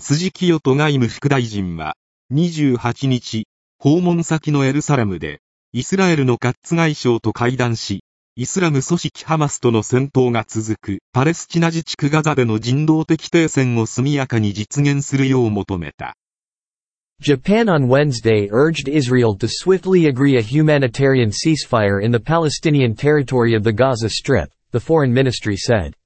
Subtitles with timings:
[0.00, 1.94] 辻清人外務副大臣は、
[2.32, 3.46] 28日、
[3.78, 5.40] 訪問先のエルサレムで、
[5.72, 16.14] イスラエルのカッツ外相と会談し、イスラム組織ハマスとの戦闘が続くパレスチナ自治区ガザでの人道的停戦を速やかに実現するよう求めた。
[17.20, 23.64] Japan on Wednesday urged Israel to swiftly agree a humanitarian ceasefire in the Palestinian territory of
[23.64, 25.97] the Gaza Strip, the foreign ministry said.